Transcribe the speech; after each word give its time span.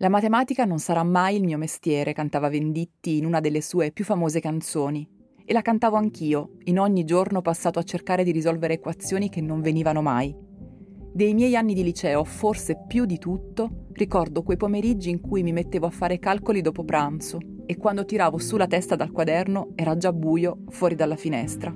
La 0.00 0.08
matematica 0.08 0.64
non 0.64 0.78
sarà 0.78 1.02
mai 1.02 1.34
il 1.34 1.42
mio 1.42 1.58
mestiere, 1.58 2.12
cantava 2.12 2.48
Venditti 2.48 3.16
in 3.16 3.24
una 3.24 3.40
delle 3.40 3.60
sue 3.60 3.90
più 3.90 4.04
famose 4.04 4.38
canzoni. 4.38 5.04
E 5.44 5.52
la 5.52 5.60
cantavo 5.60 5.96
anch'io, 5.96 6.50
in 6.66 6.78
ogni 6.78 7.02
giorno 7.02 7.42
passato 7.42 7.80
a 7.80 7.82
cercare 7.82 8.22
di 8.22 8.30
risolvere 8.30 8.74
equazioni 8.74 9.28
che 9.28 9.40
non 9.40 9.60
venivano 9.60 10.00
mai. 10.00 10.32
Dei 11.12 11.34
miei 11.34 11.56
anni 11.56 11.74
di 11.74 11.82
liceo, 11.82 12.22
forse 12.22 12.84
più 12.86 13.06
di 13.06 13.18
tutto, 13.18 13.88
ricordo 13.94 14.44
quei 14.44 14.56
pomeriggi 14.56 15.10
in 15.10 15.20
cui 15.20 15.42
mi 15.42 15.50
mettevo 15.50 15.86
a 15.86 15.90
fare 15.90 16.20
calcoli 16.20 16.60
dopo 16.60 16.84
pranzo 16.84 17.40
e 17.66 17.76
quando 17.76 18.04
tiravo 18.04 18.38
su 18.38 18.56
la 18.56 18.68
testa 18.68 18.94
dal 18.94 19.10
quaderno 19.10 19.70
era 19.74 19.96
già 19.96 20.12
buio 20.12 20.58
fuori 20.68 20.94
dalla 20.94 21.16
finestra. 21.16 21.74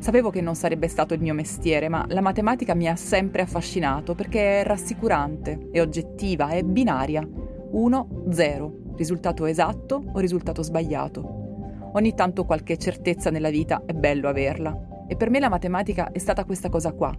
Sapevo 0.00 0.30
che 0.30 0.40
non 0.40 0.54
sarebbe 0.54 0.88
stato 0.88 1.12
il 1.12 1.20
mio 1.20 1.34
mestiere, 1.34 1.90
ma 1.90 2.06
la 2.08 2.22
matematica 2.22 2.74
mi 2.74 2.88
ha 2.88 2.96
sempre 2.96 3.42
affascinato 3.42 4.14
perché 4.14 4.60
è 4.60 4.64
rassicurante, 4.64 5.68
è 5.70 5.78
oggettiva, 5.78 6.48
è 6.48 6.62
binaria. 6.62 7.20
1-0, 7.20 8.94
risultato 8.96 9.44
esatto 9.44 10.02
o 10.10 10.18
risultato 10.18 10.62
sbagliato. 10.62 11.90
Ogni 11.92 12.14
tanto 12.14 12.46
qualche 12.46 12.78
certezza 12.78 13.28
nella 13.28 13.50
vita 13.50 13.82
è 13.84 13.92
bello 13.92 14.28
averla. 14.28 15.04
E 15.06 15.16
per 15.16 15.28
me 15.28 15.38
la 15.38 15.50
matematica 15.50 16.12
è 16.12 16.18
stata 16.18 16.46
questa 16.46 16.70
cosa 16.70 16.92
qua. 16.92 17.14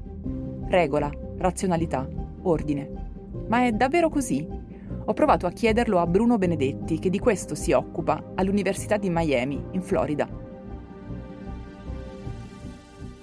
Regola, 0.66 1.12
razionalità, 1.38 2.10
ordine. 2.42 2.90
Ma 3.48 3.68
è 3.68 3.72
davvero 3.74 4.10
così? 4.10 4.48
Ho 5.06 5.14
provato 5.14 5.46
a 5.46 5.52
chiederlo 5.52 6.00
a 6.00 6.08
Bruno 6.08 6.40
Benedetti, 6.40 6.98
che 6.98 7.12
di 7.12 7.20
questo 7.20 7.54
si 7.54 7.74
occupa 7.74 8.32
all'Università 8.34 8.98
di 8.98 9.10
Miami, 9.12 9.64
in 9.72 9.84
Florida. 9.84 10.50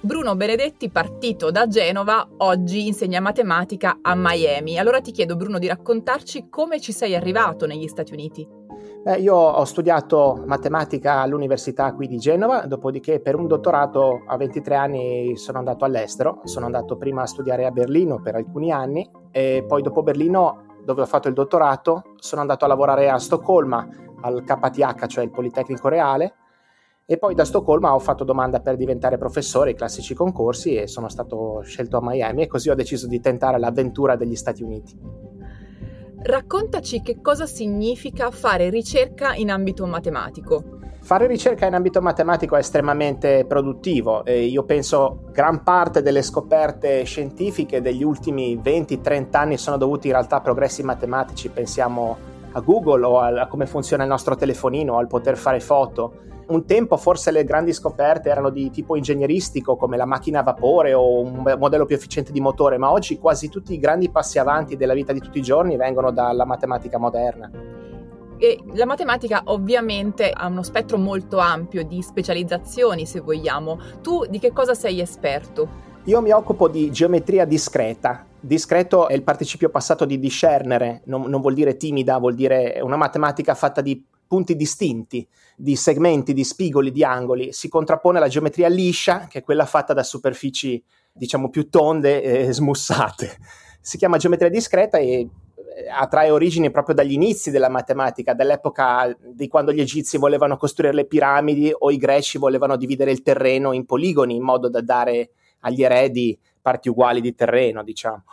Bruno 0.01 0.33
Benedetti, 0.37 0.89
partito 0.89 1.51
da 1.51 1.67
Genova, 1.67 2.25
oggi 2.37 2.87
insegna 2.87 3.19
matematica 3.19 3.97
a 4.01 4.15
Miami. 4.15 4.79
Allora 4.79 5.01
ti 5.01 5.11
chiedo, 5.11 5.35
Bruno, 5.35 5.59
di 5.59 5.67
raccontarci 5.67 6.47
come 6.49 6.79
ci 6.79 6.93
sei 6.93 7.15
arrivato 7.15 7.65
negli 7.65 7.85
Stati 7.89 8.13
Uniti. 8.13 8.47
Beh, 9.03 9.17
io 9.17 9.35
ho 9.35 9.63
studiato 9.65 10.41
matematica 10.45 11.19
all'Università 11.19 11.93
qui 11.93 12.07
di 12.07 12.17
Genova, 12.17 12.61
dopodiché 12.61 13.19
per 13.19 13.35
un 13.35 13.47
dottorato 13.47 14.23
a 14.25 14.37
23 14.37 14.75
anni 14.75 15.35
sono 15.35 15.57
andato 15.57 15.83
all'estero. 15.83 16.39
Sono 16.45 16.65
andato 16.65 16.95
prima 16.95 17.23
a 17.23 17.27
studiare 17.27 17.65
a 17.65 17.71
Berlino 17.71 18.21
per 18.21 18.35
alcuni 18.35 18.71
anni 18.71 19.05
e 19.31 19.65
poi 19.67 19.81
dopo 19.81 20.01
Berlino, 20.01 20.77
dove 20.85 21.01
ho 21.01 21.07
fatto 21.07 21.27
il 21.27 21.33
dottorato, 21.33 22.13
sono 22.15 22.39
andato 22.39 22.63
a 22.63 22.69
lavorare 22.69 23.09
a 23.09 23.17
Stoccolma 23.17 23.85
al 24.21 24.43
KTH, 24.45 25.07
cioè 25.07 25.25
il 25.25 25.31
Politecnico 25.31 25.89
Reale 25.89 26.35
e 27.11 27.17
poi 27.17 27.33
da 27.33 27.43
Stoccolma 27.43 27.95
ho 27.95 27.97
fatto 27.97 28.23
domanda 28.23 28.59
per 28.59 28.77
diventare 28.77 29.17
professore 29.17 29.71
ai 29.71 29.75
classici 29.75 30.13
concorsi 30.13 30.75
e 30.75 30.85
sono 30.85 31.09
stato 31.09 31.59
scelto 31.63 31.97
a 31.97 32.03
Miami 32.03 32.43
e 32.43 32.47
così 32.47 32.69
ho 32.69 32.75
deciso 32.75 33.07
di 33.07 33.19
tentare 33.19 33.57
l'avventura 33.57 34.15
degli 34.15 34.35
Stati 34.35 34.61
Uniti. 34.61 34.95
Raccontaci 36.21 37.01
che 37.01 37.19
cosa 37.19 37.47
significa 37.47 38.29
fare 38.29 38.69
ricerca 38.69 39.33
in 39.33 39.49
ambito 39.49 39.87
matematico. 39.87 40.63
Fare 41.01 41.25
ricerca 41.25 41.65
in 41.65 41.73
ambito 41.73 41.99
matematico 41.99 42.55
è 42.55 42.59
estremamente 42.59 43.43
produttivo 43.47 44.23
e 44.23 44.45
io 44.45 44.63
penso 44.63 45.23
gran 45.31 45.63
parte 45.63 46.03
delle 46.03 46.21
scoperte 46.21 47.01
scientifiche 47.05 47.81
degli 47.81 48.03
ultimi 48.03 48.55
20-30 48.55 49.27
anni 49.31 49.57
sono 49.57 49.77
dovute 49.77 50.05
in 50.05 50.13
realtà 50.13 50.35
a 50.35 50.41
progressi 50.41 50.83
matematici, 50.83 51.49
pensiamo 51.49 52.17
a 52.51 52.59
Google 52.59 53.03
o 53.03 53.19
a 53.19 53.47
come 53.47 53.65
funziona 53.65 54.03
il 54.03 54.09
nostro 54.09 54.35
telefonino, 54.35 54.99
al 54.99 55.07
poter 55.07 55.37
fare 55.37 55.59
foto 55.59 56.27
un 56.49 56.65
tempo 56.65 56.97
forse 56.97 57.31
le 57.31 57.43
grandi 57.43 57.73
scoperte 57.73 58.29
erano 58.29 58.49
di 58.49 58.69
tipo 58.71 58.95
ingegneristico 58.95 59.75
come 59.75 59.97
la 59.97 60.05
macchina 60.05 60.39
a 60.39 60.43
vapore 60.43 60.93
o 60.93 61.21
un 61.21 61.55
modello 61.57 61.85
più 61.85 61.95
efficiente 61.95 62.31
di 62.31 62.41
motore, 62.41 62.77
ma 62.77 62.91
oggi 62.91 63.17
quasi 63.19 63.49
tutti 63.49 63.73
i 63.73 63.79
grandi 63.79 64.09
passi 64.09 64.39
avanti 64.39 64.75
della 64.75 64.93
vita 64.93 65.13
di 65.13 65.19
tutti 65.19 65.39
i 65.39 65.43
giorni 65.43 65.77
vengono 65.77 66.11
dalla 66.11 66.45
matematica 66.45 66.97
moderna. 66.97 67.49
E 68.41 68.57
la 68.73 68.85
matematica 68.85 69.41
ovviamente 69.45 70.31
ha 70.31 70.47
uno 70.47 70.63
spettro 70.63 70.97
molto 70.97 71.39
ampio 71.39 71.83
di 71.83 72.01
specializzazioni, 72.01 73.05
se 73.05 73.19
vogliamo. 73.19 73.77
Tu 74.01 74.25
di 74.27 74.39
che 74.39 74.53
cosa 74.53 74.73
sei 74.73 75.01
esperto? 75.01 75.87
Io 76.05 76.21
mi 76.21 76.31
occupo 76.31 76.69
di 76.69 76.89
geometria 76.89 77.43
discreta. 77.45 78.25
Discreto 78.39 79.09
è 79.09 79.13
il 79.13 79.23
participio 79.23 79.69
passato 79.69 80.05
di 80.05 80.17
discernere, 80.17 81.01
non, 81.05 81.23
non 81.23 81.41
vuol 81.41 81.53
dire 81.53 81.75
timida, 81.75 82.17
vuol 82.17 82.33
dire 82.33 82.79
una 82.81 82.95
matematica 82.95 83.53
fatta 83.53 83.81
di 83.81 84.01
punti 84.29 84.55
distinti, 84.55 85.27
di 85.57 85.75
segmenti, 85.75 86.33
di 86.33 86.43
spigoli, 86.43 86.91
di 86.91 87.03
angoli, 87.03 87.51
si 87.51 87.67
contrappone 87.67 88.19
alla 88.19 88.27
geometria 88.27 88.67
liscia, 88.67 89.25
che 89.27 89.39
è 89.39 89.43
quella 89.43 89.65
fatta 89.65 89.91
da 89.91 90.03
superfici, 90.03 90.81
diciamo, 91.11 91.49
più 91.49 91.67
tonde 91.67 92.21
e 92.21 92.53
smussate. 92.53 93.37
Si 93.81 93.97
chiama 93.97 94.17
geometria 94.17 94.49
discreta 94.49 94.99
e 94.99 95.05
eh, 95.05 95.27
attrae 95.91 96.29
origini 96.29 96.69
proprio 96.69 96.93
dagli 96.93 97.13
inizi 97.13 97.49
della 97.49 97.69
matematica, 97.69 98.35
dall'epoca 98.35 99.17
di 99.19 99.47
quando 99.47 99.73
gli 99.73 99.81
egizi 99.81 100.19
volevano 100.19 100.57
costruire 100.57 100.93
le 100.93 101.07
piramidi 101.07 101.73
o 101.75 101.89
i 101.89 101.97
greci 101.97 102.37
volevano 102.37 102.75
dividere 102.75 103.09
il 103.09 103.23
terreno 103.23 103.71
in 103.73 103.85
poligoni 103.85 104.35
in 104.35 104.43
modo 104.43 104.69
da 104.69 104.81
dare 104.81 105.31
agli 105.61 105.81
eredi 105.81 106.37
parti 106.61 106.87
uguali 106.87 107.19
di 107.19 107.33
terreno, 107.33 107.83
diciamo. 107.83 108.23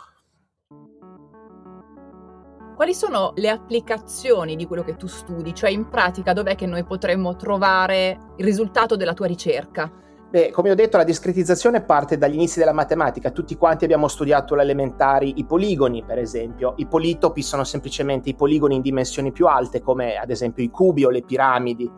Quali 2.77 2.93
sono 2.93 3.31
le 3.37 3.49
applicazioni 3.49 4.55
di 4.55 4.67
quello 4.67 4.83
che 4.83 4.97
tu 4.97 5.07
studi? 5.07 5.55
Cioè 5.55 5.71
in 5.71 5.89
pratica 5.89 6.31
dov'è 6.31 6.53
che 6.53 6.67
noi 6.67 6.83
potremmo 6.83 7.35
trovare 7.35 8.33
il 8.37 8.45
risultato 8.45 8.95
della 8.95 9.15
tua 9.15 9.25
ricerca? 9.25 9.91
Beh, 10.29 10.51
come 10.51 10.69
ho 10.69 10.75
detto, 10.75 10.97
la 10.97 11.03
discretizzazione 11.03 11.81
parte 11.81 12.19
dagli 12.19 12.35
inizi 12.35 12.59
della 12.59 12.73
matematica. 12.73 13.31
Tutti 13.31 13.57
quanti 13.57 13.83
abbiamo 13.83 14.07
studiato 14.07 14.53
alle 14.53 14.61
elementari 14.61 15.39
i 15.39 15.45
poligoni, 15.45 16.03
per 16.05 16.19
esempio. 16.19 16.75
I 16.77 16.85
politopi 16.85 17.41
sono 17.41 17.63
semplicemente 17.63 18.29
i 18.29 18.35
poligoni 18.35 18.75
in 18.75 18.81
dimensioni 18.81 19.31
più 19.31 19.47
alte, 19.47 19.81
come 19.81 20.15
ad 20.15 20.29
esempio 20.29 20.63
i 20.63 20.69
cubi 20.69 21.03
o 21.03 21.09
le 21.09 21.23
piramidi. 21.23 21.91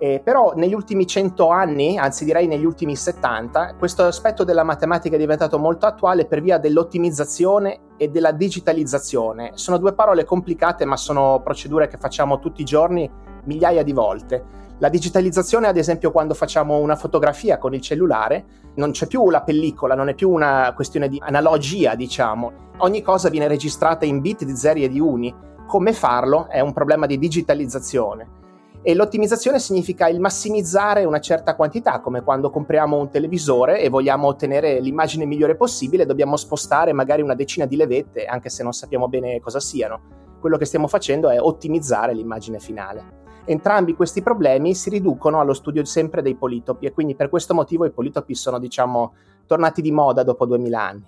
Eh, 0.00 0.20
però 0.22 0.52
negli 0.54 0.74
ultimi 0.74 1.06
100 1.06 1.48
anni, 1.48 1.98
anzi 1.98 2.24
direi 2.24 2.46
negli 2.46 2.64
ultimi 2.64 2.94
70, 2.94 3.74
questo 3.76 4.04
aspetto 4.04 4.44
della 4.44 4.62
matematica 4.62 5.16
è 5.16 5.18
diventato 5.18 5.58
molto 5.58 5.86
attuale 5.86 6.24
per 6.24 6.40
via 6.40 6.58
dell'ottimizzazione 6.58 7.80
e 7.96 8.08
della 8.08 8.30
digitalizzazione. 8.30 9.50
Sono 9.54 9.76
due 9.76 9.94
parole 9.94 10.24
complicate, 10.24 10.84
ma 10.84 10.96
sono 10.96 11.40
procedure 11.42 11.88
che 11.88 11.96
facciamo 11.96 12.38
tutti 12.38 12.60
i 12.60 12.64
giorni 12.64 13.10
migliaia 13.44 13.82
di 13.82 13.92
volte. 13.92 14.66
La 14.78 14.88
digitalizzazione, 14.88 15.66
ad 15.66 15.76
esempio, 15.76 16.12
quando 16.12 16.34
facciamo 16.34 16.78
una 16.78 16.94
fotografia 16.94 17.58
con 17.58 17.74
il 17.74 17.80
cellulare, 17.80 18.44
non 18.76 18.92
c'è 18.92 19.08
più 19.08 19.28
la 19.30 19.42
pellicola, 19.42 19.96
non 19.96 20.08
è 20.08 20.14
più 20.14 20.30
una 20.30 20.72
questione 20.76 21.08
di 21.08 21.20
analogia, 21.20 21.96
diciamo. 21.96 22.52
Ogni 22.78 23.02
cosa 23.02 23.28
viene 23.28 23.48
registrata 23.48 24.04
in 24.04 24.20
bit 24.20 24.44
di 24.44 24.54
zeri 24.54 24.84
e 24.84 24.88
di 24.88 25.00
uni. 25.00 25.34
Come 25.66 25.92
farlo 25.92 26.46
è 26.48 26.60
un 26.60 26.72
problema 26.72 27.06
di 27.06 27.18
digitalizzazione. 27.18 28.37
E 28.80 28.94
l'ottimizzazione 28.94 29.58
significa 29.58 30.08
il 30.08 30.20
massimizzare 30.20 31.04
una 31.04 31.18
certa 31.20 31.56
quantità, 31.56 32.00
come 32.00 32.22
quando 32.22 32.48
compriamo 32.48 32.96
un 32.96 33.10
televisore 33.10 33.80
e 33.80 33.88
vogliamo 33.88 34.28
ottenere 34.28 34.80
l'immagine 34.80 35.24
migliore 35.24 35.56
possibile, 35.56 36.06
dobbiamo 36.06 36.36
spostare 36.36 36.92
magari 36.92 37.20
una 37.20 37.34
decina 37.34 37.66
di 37.66 37.74
levette, 37.74 38.24
anche 38.24 38.48
se 38.48 38.62
non 38.62 38.72
sappiamo 38.72 39.08
bene 39.08 39.40
cosa 39.40 39.58
siano. 39.58 40.00
Quello 40.40 40.56
che 40.56 40.64
stiamo 40.64 40.86
facendo 40.86 41.28
è 41.28 41.40
ottimizzare 41.40 42.14
l'immagine 42.14 42.60
finale. 42.60 43.16
Entrambi 43.44 43.94
questi 43.94 44.22
problemi 44.22 44.74
si 44.74 44.90
riducono 44.90 45.40
allo 45.40 45.54
studio 45.54 45.84
sempre 45.84 46.22
dei 46.22 46.36
politopi 46.36 46.86
e 46.86 46.92
quindi 46.92 47.16
per 47.16 47.28
questo 47.28 47.54
motivo 47.54 47.84
i 47.84 47.90
politopi 47.90 48.34
sono, 48.34 48.60
diciamo, 48.60 49.14
tornati 49.46 49.82
di 49.82 49.90
moda 49.90 50.22
dopo 50.22 50.46
2000 50.46 50.80
anni. 50.80 51.04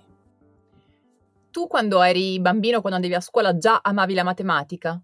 Tu 1.51 1.67
quando 1.67 2.01
eri 2.01 2.39
bambino, 2.39 2.81
quando 2.81 2.97
andavi 2.97 3.15
a 3.15 3.21
scuola, 3.21 3.57
già 3.57 3.79
amavi 3.81 4.13
la 4.13 4.23
matematica? 4.23 5.01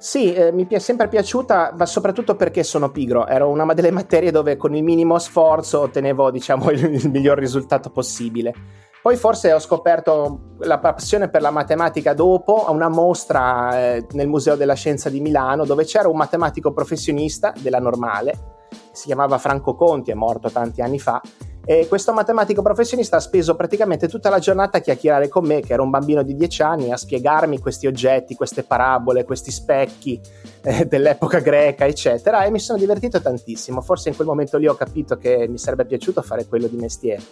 Sì, 0.00 0.32
eh, 0.32 0.50
mi 0.50 0.66
è 0.66 0.78
sempre 0.78 1.08
piaciuta, 1.08 1.74
ma 1.76 1.84
soprattutto 1.84 2.34
perché 2.34 2.62
sono 2.62 2.90
pigro. 2.90 3.26
Era 3.26 3.44
una 3.44 3.74
delle 3.74 3.90
materie 3.90 4.30
dove 4.30 4.56
con 4.56 4.74
il 4.74 4.82
minimo 4.82 5.18
sforzo 5.18 5.80
ottenevo, 5.80 6.30
diciamo, 6.30 6.70
il, 6.72 6.82
il 6.84 7.10
miglior 7.10 7.36
risultato 7.36 7.90
possibile. 7.90 8.54
Poi 9.02 9.16
forse 9.16 9.52
ho 9.52 9.58
scoperto 9.58 10.56
la 10.60 10.78
passione 10.78 11.28
per 11.28 11.42
la 11.42 11.50
matematica 11.50 12.14
dopo 12.14 12.64
a 12.64 12.70
una 12.70 12.88
mostra 12.88 13.78
eh, 13.78 14.06
nel 14.12 14.28
Museo 14.28 14.56
della 14.56 14.72
Scienza 14.72 15.10
di 15.10 15.20
Milano 15.20 15.66
dove 15.66 15.84
c'era 15.84 16.08
un 16.08 16.16
matematico 16.16 16.72
professionista 16.72 17.52
della 17.60 17.78
normale, 17.78 18.68
si 18.92 19.04
chiamava 19.06 19.36
Franco 19.36 19.74
Conti, 19.74 20.10
è 20.10 20.14
morto 20.14 20.50
tanti 20.50 20.80
anni 20.80 20.98
fa, 20.98 21.20
E 21.64 21.86
questo 21.88 22.12
matematico 22.12 22.62
professionista 22.62 23.16
ha 23.16 23.20
speso 23.20 23.54
praticamente 23.54 24.08
tutta 24.08 24.30
la 24.30 24.38
giornata 24.38 24.78
a 24.78 24.80
chiacchierare 24.80 25.28
con 25.28 25.46
me, 25.46 25.60
che 25.60 25.72
era 25.72 25.82
un 25.82 25.90
bambino 25.90 26.22
di 26.22 26.34
10 26.34 26.62
anni, 26.62 26.90
a 26.90 26.96
spiegarmi 26.96 27.58
questi 27.58 27.86
oggetti, 27.86 28.34
queste 28.34 28.62
parabole, 28.62 29.24
questi 29.24 29.50
specchi 29.50 30.20
eh, 30.62 30.86
dell'epoca 30.86 31.38
greca, 31.38 31.86
eccetera, 31.86 32.44
e 32.44 32.50
mi 32.50 32.58
sono 32.58 32.78
divertito 32.78 33.20
tantissimo. 33.20 33.80
Forse 33.82 34.08
in 34.08 34.16
quel 34.16 34.26
momento 34.26 34.58
lì 34.58 34.66
ho 34.66 34.74
capito 34.74 35.16
che 35.16 35.46
mi 35.48 35.58
sarebbe 35.58 35.84
piaciuto 35.84 36.22
fare 36.22 36.46
quello 36.46 36.66
di 36.66 36.76
mestiere. 36.76 37.22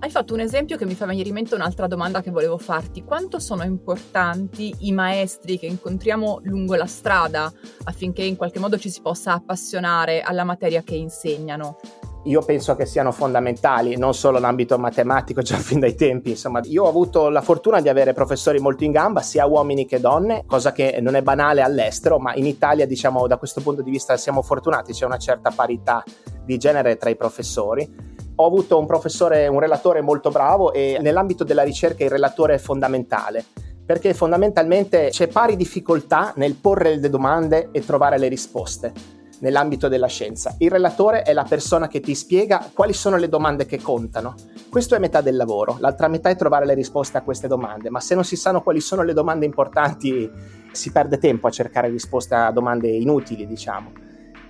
Hai 0.00 0.10
fatto 0.10 0.32
un 0.32 0.40
esempio 0.40 0.76
che 0.76 0.86
mi 0.86 0.94
fa 0.94 1.06
venire 1.06 1.28
in 1.28 1.34
mente 1.34 1.56
un'altra 1.56 1.88
domanda 1.88 2.22
che 2.22 2.30
volevo 2.30 2.56
farti. 2.56 3.02
Quanto 3.02 3.40
sono 3.40 3.64
importanti 3.64 4.72
i 4.80 4.92
maestri 4.92 5.58
che 5.58 5.66
incontriamo 5.66 6.38
lungo 6.44 6.76
la 6.76 6.86
strada 6.86 7.52
affinché 7.82 8.22
in 8.22 8.36
qualche 8.36 8.60
modo 8.60 8.78
ci 8.78 8.90
si 8.90 9.00
possa 9.00 9.32
appassionare 9.32 10.20
alla 10.20 10.44
materia 10.44 10.82
che 10.82 10.94
insegnano? 10.94 11.78
Io 12.24 12.42
penso 12.42 12.74
che 12.74 12.84
siano 12.84 13.12
fondamentali, 13.12 13.96
non 13.96 14.12
solo 14.12 14.38
in 14.38 14.44
ambito 14.44 14.78
matematico, 14.78 15.40
già 15.42 15.56
fin 15.56 15.80
dai 15.80 15.94
tempi. 15.94 16.30
Insomma, 16.30 16.60
io 16.64 16.84
ho 16.84 16.88
avuto 16.88 17.28
la 17.28 17.40
fortuna 17.40 17.80
di 17.80 17.88
avere 17.88 18.12
professori 18.12 18.58
molto 18.58 18.84
in 18.84 18.92
gamba, 18.92 19.22
sia 19.22 19.46
uomini 19.46 19.86
che 19.86 20.00
donne, 20.00 20.44
cosa 20.46 20.72
che 20.72 20.98
non 21.00 21.14
è 21.14 21.22
banale 21.22 21.62
all'estero, 21.62 22.18
ma 22.18 22.34
in 22.34 22.46
Italia, 22.46 22.86
diciamo, 22.86 23.26
da 23.26 23.36
questo 23.36 23.60
punto 23.60 23.82
di 23.82 23.90
vista 23.90 24.16
siamo 24.16 24.42
fortunati, 24.42 24.92
c'è 24.92 25.04
una 25.04 25.18
certa 25.18 25.50
parità 25.50 26.02
di 26.44 26.58
genere 26.58 26.96
tra 26.96 27.10
i 27.10 27.16
professori. 27.16 28.16
Ho 28.36 28.46
avuto 28.46 28.78
un 28.78 28.86
professore, 28.86 29.48
un 29.48 29.58
relatore 29.58 30.00
molto 30.00 30.30
bravo 30.30 30.72
e 30.72 30.98
nell'ambito 31.00 31.42
della 31.42 31.64
ricerca 31.64 32.04
il 32.04 32.10
relatore 32.10 32.54
è 32.54 32.58
fondamentale 32.58 33.44
perché 33.84 34.12
fondamentalmente 34.12 35.08
c'è 35.10 35.28
pari 35.28 35.56
difficoltà 35.56 36.34
nel 36.36 36.54
porre 36.54 36.96
le 36.96 37.08
domande 37.08 37.70
e 37.72 37.82
trovare 37.82 38.18
le 38.18 38.28
risposte 38.28 39.17
nell'ambito 39.40 39.88
della 39.88 40.06
scienza. 40.06 40.54
Il 40.58 40.70
relatore 40.70 41.22
è 41.22 41.32
la 41.32 41.44
persona 41.44 41.88
che 41.88 42.00
ti 42.00 42.14
spiega 42.14 42.70
quali 42.72 42.92
sono 42.92 43.16
le 43.16 43.28
domande 43.28 43.66
che 43.66 43.80
contano. 43.80 44.34
Questo 44.68 44.94
è 44.94 44.98
metà 44.98 45.20
del 45.20 45.36
lavoro, 45.36 45.76
l'altra 45.80 46.08
metà 46.08 46.28
è 46.28 46.36
trovare 46.36 46.66
le 46.66 46.74
risposte 46.74 47.18
a 47.18 47.22
queste 47.22 47.48
domande, 47.48 47.90
ma 47.90 48.00
se 48.00 48.14
non 48.14 48.24
si 48.24 48.36
sanno 48.36 48.62
quali 48.62 48.80
sono 48.80 49.02
le 49.02 49.12
domande 49.12 49.46
importanti 49.46 50.30
si 50.72 50.92
perde 50.92 51.18
tempo 51.18 51.46
a 51.46 51.50
cercare 51.50 51.88
risposte 51.88 52.34
a 52.34 52.50
domande 52.50 52.88
inutili, 52.88 53.46
diciamo. 53.46 53.92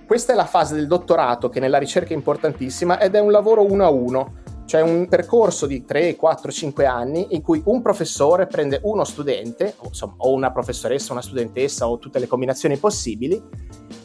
Questa 0.05 0.33
è 0.33 0.35
la 0.35 0.45
fase 0.45 0.75
del 0.75 0.87
dottorato 0.87 1.49
che 1.49 1.59
nella 1.59 1.77
ricerca 1.77 2.13
è 2.13 2.17
importantissima 2.17 2.99
ed 2.99 3.13
è 3.13 3.19
un 3.19 3.31
lavoro 3.31 3.63
uno 3.63 3.85
a 3.85 3.89
uno 3.89 4.33
cioè 4.69 4.81
un 4.81 5.07
percorso 5.07 5.65
di 5.65 5.83
3, 5.83 6.15
4, 6.15 6.51
5 6.51 6.85
anni 6.85 7.29
in 7.31 7.41
cui 7.41 7.59
un 7.65 7.81
professore 7.81 8.45
prende 8.45 8.79
uno 8.83 9.03
studente, 9.03 9.73
o, 9.77 9.87
insomma, 9.87 10.13
o 10.17 10.31
una 10.31 10.51
professoressa, 10.51 11.11
una 11.11 11.23
studentessa 11.23 11.89
o 11.89 11.97
tutte 11.97 12.19
le 12.19 12.27
combinazioni 12.27 12.77
possibili, 12.77 13.41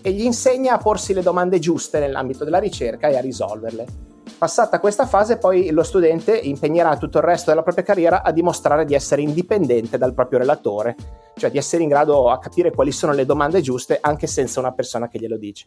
e 0.00 0.10
gli 0.10 0.22
insegna 0.22 0.72
a 0.72 0.78
porsi 0.78 1.12
le 1.12 1.20
domande 1.20 1.58
giuste 1.58 1.98
nell'ambito 1.98 2.44
della 2.44 2.60
ricerca 2.60 3.08
e 3.08 3.18
a 3.18 3.20
risolverle. 3.20 3.84
Passata 4.38 4.80
questa 4.80 5.04
fase, 5.04 5.36
poi 5.36 5.68
lo 5.68 5.82
studente 5.82 6.34
impegnerà 6.34 6.96
tutto 6.96 7.18
il 7.18 7.24
resto 7.24 7.50
della 7.50 7.62
propria 7.62 7.84
carriera 7.84 8.22
a 8.22 8.32
dimostrare 8.32 8.86
di 8.86 8.94
essere 8.94 9.20
indipendente 9.20 9.98
dal 9.98 10.14
proprio 10.14 10.38
relatore, 10.38 10.96
cioè 11.34 11.50
di 11.50 11.58
essere 11.58 11.82
in 11.82 11.90
grado 11.90 12.30
a 12.30 12.38
capire 12.38 12.72
quali 12.72 12.90
sono 12.90 13.12
le 13.12 13.26
domande 13.26 13.60
giuste 13.60 13.98
anche 14.00 14.26
senza 14.26 14.60
una 14.60 14.72
persona 14.72 15.08
che 15.08 15.18
glielo 15.18 15.36
dice 15.36 15.66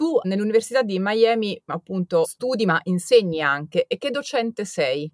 tu 0.00 0.18
nell'Università 0.22 0.80
di 0.80 0.98
Miami 0.98 1.60
appunto 1.66 2.24
studi 2.24 2.64
ma 2.64 2.80
insegni 2.84 3.42
anche 3.42 3.84
e 3.86 3.98
che 3.98 4.08
docente 4.08 4.64
sei? 4.64 5.12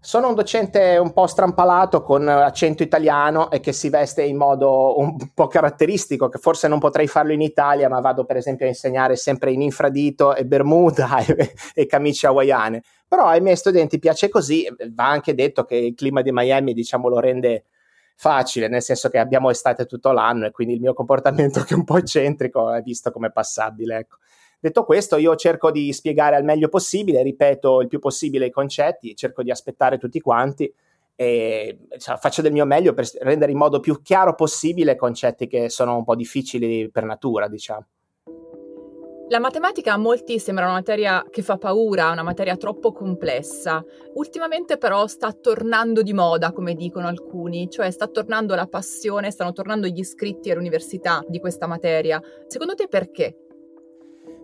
Sono 0.00 0.28
un 0.28 0.34
docente 0.34 0.96
un 0.96 1.12
po' 1.12 1.26
strampalato 1.26 2.00
con 2.00 2.26
accento 2.26 2.82
italiano 2.82 3.50
e 3.50 3.60
che 3.60 3.74
si 3.74 3.90
veste 3.90 4.22
in 4.22 4.38
modo 4.38 4.98
un 4.98 5.14
po' 5.34 5.46
caratteristico, 5.48 6.30
che 6.30 6.38
forse 6.38 6.68
non 6.68 6.78
potrei 6.78 7.06
farlo 7.06 7.34
in 7.34 7.42
Italia, 7.42 7.90
ma 7.90 8.00
vado 8.00 8.24
per 8.24 8.38
esempio 8.38 8.64
a 8.64 8.70
insegnare 8.70 9.14
sempre 9.16 9.52
in 9.52 9.60
infradito 9.60 10.34
e 10.34 10.46
bermuda 10.46 11.18
e, 11.26 11.52
e 11.74 11.84
camicie 11.84 12.28
hawaiane. 12.28 12.82
Però 13.06 13.26
ai 13.26 13.42
miei 13.42 13.56
studenti 13.56 13.98
piace 13.98 14.30
così, 14.30 14.66
va 14.94 15.08
anche 15.08 15.34
detto 15.34 15.64
che 15.64 15.76
il 15.76 15.94
clima 15.94 16.22
di 16.22 16.32
Miami 16.32 16.72
diciamo 16.72 17.08
lo 17.08 17.18
rende 17.18 17.64
facile, 18.20 18.66
nel 18.66 18.82
senso 18.82 19.08
che 19.08 19.18
abbiamo 19.18 19.48
estate 19.48 19.86
tutto 19.86 20.10
l'anno 20.10 20.46
e 20.46 20.50
quindi 20.50 20.74
il 20.74 20.80
mio 20.80 20.92
comportamento 20.92 21.62
che 21.64 21.74
è 21.74 21.76
un 21.76 21.84
po' 21.84 21.98
eccentrico 21.98 22.72
è 22.72 22.82
visto 22.82 23.12
come 23.12 23.30
passabile. 23.30 23.98
Ecco. 23.98 24.16
Detto 24.58 24.84
questo, 24.84 25.16
io 25.18 25.36
cerco 25.36 25.70
di 25.70 25.92
spiegare 25.92 26.34
al 26.34 26.42
meglio 26.42 26.68
possibile, 26.68 27.22
ripeto 27.22 27.80
il 27.80 27.86
più 27.86 28.00
possibile 28.00 28.46
i 28.46 28.50
concetti, 28.50 29.14
cerco 29.14 29.44
di 29.44 29.52
aspettare 29.52 29.98
tutti 29.98 30.20
quanti 30.20 30.72
e 31.14 31.78
cioè, 31.98 32.16
faccio 32.16 32.42
del 32.42 32.52
mio 32.52 32.64
meglio 32.64 32.92
per 32.92 33.08
rendere 33.20 33.52
in 33.52 33.58
modo 33.58 33.78
più 33.78 34.02
chiaro 34.02 34.34
possibile 34.34 34.96
concetti 34.96 35.46
che 35.46 35.68
sono 35.68 35.96
un 35.96 36.04
po' 36.04 36.16
difficili 36.16 36.90
per 36.90 37.04
natura, 37.04 37.46
diciamo. 37.46 37.86
La 39.30 39.40
matematica 39.40 39.92
a 39.92 39.98
molti 39.98 40.38
sembra 40.38 40.64
una 40.64 40.72
materia 40.72 41.22
che 41.28 41.42
fa 41.42 41.58
paura, 41.58 42.10
una 42.10 42.22
materia 42.22 42.56
troppo 42.56 42.92
complessa. 42.92 43.84
Ultimamente 44.14 44.78
però 44.78 45.06
sta 45.06 45.32
tornando 45.32 46.00
di 46.00 46.14
moda, 46.14 46.50
come 46.50 46.72
dicono 46.72 47.08
alcuni, 47.08 47.68
cioè 47.68 47.90
sta 47.90 48.06
tornando 48.06 48.54
la 48.54 48.66
passione, 48.66 49.30
stanno 49.30 49.52
tornando 49.52 49.86
gli 49.86 49.98
iscritti 49.98 50.50
all'università 50.50 51.22
di 51.28 51.40
questa 51.40 51.66
materia. 51.66 52.22
Secondo 52.46 52.72
te 52.74 52.88
perché? 52.88 53.36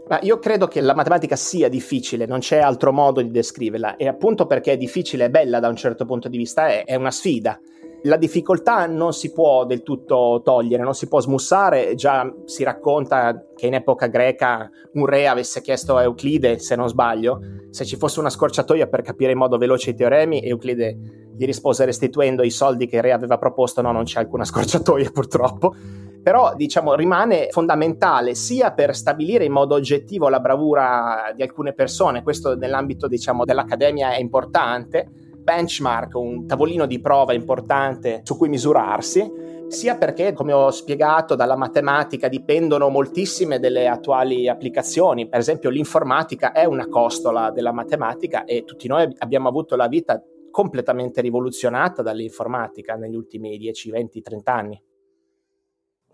Ma 0.07 0.19
io 0.21 0.39
credo 0.39 0.67
che 0.67 0.83
la 0.83 0.95
matematica 0.95 1.35
sia 1.35 1.71
difficile, 1.71 2.27
non 2.27 2.41
c'è 2.41 2.59
altro 2.59 2.93
modo 2.93 3.23
di 3.23 3.31
descriverla 3.31 3.97
e 3.97 4.07
appunto 4.07 4.45
perché 4.45 4.73
è 4.73 4.77
difficile 4.77 5.25
e 5.25 5.31
bella 5.31 5.61
da 5.61 5.69
un 5.69 5.77
certo 5.77 6.05
punto 6.05 6.29
di 6.29 6.37
vista 6.37 6.69
è, 6.69 6.85
è 6.85 6.95
una 6.95 7.11
sfida 7.11 7.59
la 8.07 8.17
difficoltà 8.17 8.87
non 8.87 9.13
si 9.13 9.33
può 9.33 9.65
del 9.65 9.83
tutto 9.83 10.43
togliere, 10.45 10.83
non 10.83 10.95
si 10.95 11.09
può 11.09 11.21
smussare, 11.21 11.95
già 11.95 12.31
si 12.45 12.63
racconta 12.63 13.47
che 13.55 13.67
in 13.67 13.75
epoca 13.75 14.09
greca 14.09 14.71
un 14.93 15.07
re 15.07 15.27
avesse 15.27 15.63
chiesto 15.63 15.97
a 15.97 16.03
Euclide, 16.03 16.59
se 16.59 16.77
non 16.77 16.89
sbaglio, 16.89 17.41
se 17.71 17.87
ci 17.87 17.97
fosse 17.97 18.21
una 18.21 18.29
scorciatoia 18.29 18.89
per 18.89 19.01
capire 19.01 19.33
in 19.33 19.39
modo 19.39 19.57
veloce 19.57 19.91
i 19.91 19.95
teoremi, 19.95 20.43
Euclide 20.43 20.97
gli 21.35 21.47
rispose 21.47 21.87
restituendo 21.87 22.43
i 22.43 22.51
soldi 22.51 22.87
che 22.87 22.97
il 22.97 23.03
re 23.03 23.13
aveva 23.13 23.39
proposto, 23.39 23.81
no, 23.81 23.91
non 23.91 24.05
c'è 24.05 24.21
alcuna 24.21 24.45
scorciatoia 24.45 25.09
purtroppo, 25.13 25.75
però 26.23 26.55
diciamo 26.55 26.95
rimane 26.95 27.49
fondamentale 27.51 28.35
sia 28.35 28.73
per 28.73 28.95
stabilire 28.95 29.47
in 29.47 29.53
modo 29.53 29.77
oggettivo 29.77 30.29
la 30.29 30.41
bravura 30.41 31.33
di 31.35 31.43
alcune 31.43 31.73
persone, 31.73 32.23
questo 32.23 32.55
nell'ambito 32.55 33.09
diciamo 33.09 33.47
dell'accademia 33.47 34.13
è 34.13 34.21
importante, 34.21 35.09
benchmark, 35.45 36.15
un 36.15 36.47
tavolino 36.47 36.87
di 36.87 37.01
prova 37.01 37.35
importante 37.35 38.23
su 38.25 38.37
cui 38.37 38.49
misurarsi, 38.49 39.31
sia 39.69 39.97
perché, 39.97 40.33
come 40.33 40.53
ho 40.53 40.71
spiegato, 40.71 41.35
dalla 41.35 41.57
matematica 41.57 42.29
dipendono 42.29 42.89
moltissime 42.89 43.61
delle 43.61 43.87
attuali 43.87 44.49
applicazioni. 44.49 45.29
Per 45.29 45.39
esempio, 45.39 45.71
l'informatica 45.71 46.53
è 46.53 46.65
una 46.65 46.89
costola 46.89 47.51
della 47.51 47.73
matematica 47.73 48.45
e 48.45 48.65
tutti 48.65 48.89
noi 48.89 49.09
abbiamo 49.19 49.49
avuto 49.49 49.77
la 49.77 49.89
vita 49.89 50.23
completamente 50.51 51.21
rivoluzionata 51.21 52.03
dall'informatica 52.03 52.95
negli 52.95 53.17
ultimi 53.17 53.57
10, 53.59 53.91
20, 53.91 54.21
30 54.23 54.53
anni. 54.53 54.83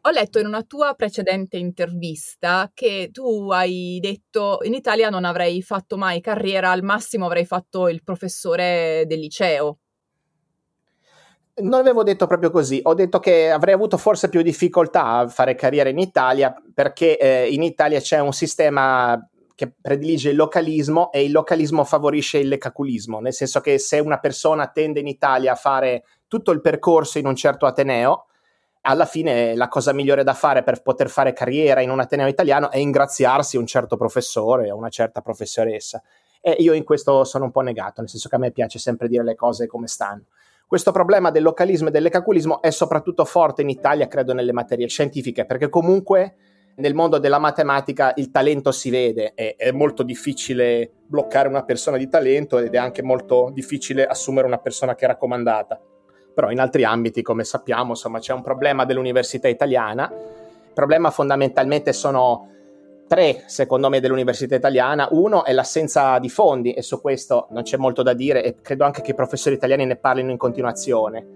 Ho 0.02 0.10
letto 0.10 0.38
in 0.38 0.46
una 0.46 0.62
tua 0.62 0.94
precedente 0.94 1.58
intervista 1.58 2.70
che 2.72 3.10
tu 3.12 3.50
hai 3.50 3.98
detto 4.00 4.60
in 4.62 4.72
Italia 4.72 5.10
non 5.10 5.26
avrei 5.26 5.60
fatto 5.60 5.98
mai 5.98 6.22
carriera, 6.22 6.70
al 6.70 6.82
massimo 6.82 7.26
avrei 7.26 7.44
fatto 7.44 7.86
il 7.88 8.02
professore 8.02 9.04
del 9.06 9.18
liceo. 9.18 9.78
Non 11.56 11.80
avevo 11.80 12.02
detto 12.02 12.26
proprio 12.26 12.50
così, 12.50 12.80
ho 12.82 12.94
detto 12.94 13.18
che 13.18 13.50
avrei 13.50 13.74
avuto 13.74 13.98
forse 13.98 14.30
più 14.30 14.40
difficoltà 14.40 15.18
a 15.18 15.28
fare 15.28 15.54
carriera 15.54 15.90
in 15.90 15.98
Italia 15.98 16.54
perché 16.72 17.18
eh, 17.18 17.52
in 17.52 17.62
Italia 17.62 18.00
c'è 18.00 18.20
un 18.20 18.32
sistema 18.32 19.22
che 19.54 19.70
predilige 19.78 20.30
il 20.30 20.36
localismo 20.36 21.12
e 21.12 21.22
il 21.22 21.32
localismo 21.32 21.84
favorisce 21.84 22.38
il 22.38 22.48
lecaculismo, 22.48 23.20
nel 23.20 23.34
senso 23.34 23.60
che 23.60 23.78
se 23.78 23.98
una 23.98 24.18
persona 24.18 24.68
tende 24.68 25.00
in 25.00 25.06
Italia 25.06 25.52
a 25.52 25.56
fare 25.56 26.04
tutto 26.26 26.52
il 26.52 26.62
percorso 26.62 27.18
in 27.18 27.26
un 27.26 27.36
certo 27.36 27.66
ateneo, 27.66 28.28
alla 28.82 29.04
fine 29.04 29.54
la 29.54 29.68
cosa 29.68 29.92
migliore 29.92 30.24
da 30.24 30.32
fare 30.32 30.62
per 30.62 30.80
poter 30.82 31.10
fare 31.10 31.32
carriera 31.32 31.80
in 31.80 31.90
un 31.90 32.00
Ateneo 32.00 32.26
italiano 32.26 32.70
è 32.70 32.78
ingraziarsi 32.78 33.56
un 33.56 33.66
certo 33.66 33.96
professore 33.96 34.70
o 34.70 34.76
una 34.76 34.88
certa 34.88 35.20
professoressa. 35.20 36.02
E 36.40 36.52
io 36.58 36.72
in 36.72 36.84
questo 36.84 37.24
sono 37.24 37.44
un 37.44 37.50
po' 37.50 37.60
negato, 37.60 38.00
nel 38.00 38.08
senso 38.08 38.28
che 38.28 38.36
a 38.36 38.38
me 38.38 38.50
piace 38.50 38.78
sempre 38.78 39.08
dire 39.08 39.22
le 39.22 39.34
cose 39.34 39.66
come 39.66 39.86
stanno. 39.86 40.24
Questo 40.66 40.92
problema 40.92 41.30
del 41.30 41.42
localismo 41.42 41.88
e 41.88 41.90
dell'ecaculismo 41.90 42.62
è 42.62 42.70
soprattutto 42.70 43.24
forte 43.24 43.62
in 43.62 43.68
Italia, 43.68 44.06
credo, 44.06 44.32
nelle 44.32 44.52
materie 44.52 44.88
scientifiche, 44.88 45.44
perché 45.44 45.68
comunque 45.68 46.36
nel 46.76 46.94
mondo 46.94 47.18
della 47.18 47.38
matematica 47.38 48.12
il 48.16 48.30
talento 48.30 48.72
si 48.72 48.88
vede, 48.88 49.34
è, 49.34 49.56
è 49.56 49.72
molto 49.72 50.02
difficile 50.02 50.90
bloccare 51.06 51.48
una 51.48 51.64
persona 51.64 51.98
di 51.98 52.08
talento 52.08 52.58
ed 52.58 52.72
è 52.72 52.78
anche 52.78 53.02
molto 53.02 53.50
difficile 53.52 54.06
assumere 54.06 54.46
una 54.46 54.58
persona 54.58 54.94
che 54.94 55.04
è 55.04 55.08
raccomandata 55.08 55.80
però 56.32 56.50
in 56.50 56.60
altri 56.60 56.84
ambiti, 56.84 57.22
come 57.22 57.44
sappiamo, 57.44 57.90
insomma, 57.90 58.18
c'è 58.18 58.32
un 58.32 58.42
problema 58.42 58.84
dell'università 58.84 59.48
italiana. 59.48 60.10
Il 60.10 60.72
problema 60.72 61.10
fondamentalmente 61.10 61.92
sono 61.92 62.48
tre, 63.06 63.42
secondo 63.46 63.88
me, 63.88 63.98
dell'università 63.98 64.54
italiana. 64.54 65.08
Uno 65.10 65.44
è 65.44 65.52
l'assenza 65.52 66.18
di 66.20 66.28
fondi 66.28 66.72
e 66.72 66.82
su 66.82 67.00
questo 67.00 67.48
non 67.50 67.64
c'è 67.64 67.76
molto 67.76 68.04
da 68.04 68.12
dire 68.12 68.44
e 68.44 68.60
credo 68.62 68.84
anche 68.84 69.02
che 69.02 69.10
i 69.10 69.14
professori 69.14 69.56
italiani 69.56 69.84
ne 69.84 69.96
parlino 69.96 70.30
in 70.30 70.36
continuazione. 70.36 71.26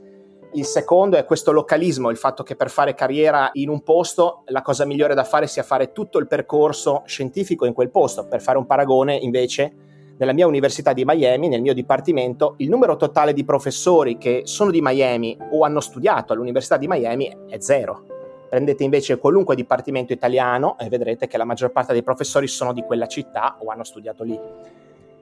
Il 0.52 0.66
secondo 0.66 1.16
è 1.16 1.24
questo 1.24 1.50
localismo, 1.50 2.10
il 2.10 2.16
fatto 2.16 2.44
che 2.44 2.54
per 2.54 2.70
fare 2.70 2.94
carriera 2.94 3.50
in 3.54 3.68
un 3.68 3.82
posto 3.82 4.44
la 4.46 4.62
cosa 4.62 4.84
migliore 4.84 5.14
da 5.14 5.24
fare 5.24 5.48
sia 5.48 5.64
fare 5.64 5.90
tutto 5.90 6.18
il 6.18 6.28
percorso 6.28 7.02
scientifico 7.06 7.66
in 7.66 7.72
quel 7.72 7.90
posto. 7.90 8.28
Per 8.28 8.40
fare 8.40 8.56
un 8.56 8.66
paragone, 8.66 9.16
invece, 9.16 9.74
nella 10.16 10.33
mia 10.33 10.47
università 10.47 10.92
di 10.92 11.04
Miami, 11.04 11.49
nel 11.49 11.61
mio 11.61 11.75
dipartimento, 11.75 12.54
il 12.59 12.68
numero 12.68 12.97
totale 12.97 13.33
di 13.33 13.44
professori 13.44 14.16
che 14.16 14.42
sono 14.44 14.71
di 14.71 14.80
Miami 14.80 15.37
o 15.50 15.64
hanno 15.64 15.80
studiato 15.80 16.33
all'università 16.33 16.76
di 16.76 16.87
Miami 16.87 17.35
è 17.49 17.59
zero. 17.59 18.06
Prendete 18.49 18.85
invece 18.85 19.18
qualunque 19.18 19.56
dipartimento 19.56 20.12
italiano 20.12 20.78
e 20.78 20.88
vedrete 20.88 21.26
che 21.26 21.37
la 21.37 21.44
maggior 21.44 21.73
parte 21.73 21.92
dei 21.92 22.04
professori 22.04 22.47
sono 22.47 22.73
di 22.73 22.83
quella 22.83 23.06
città 23.06 23.56
o 23.59 23.71
hanno 23.71 23.83
studiato 23.83 24.23
lì. 24.23 24.38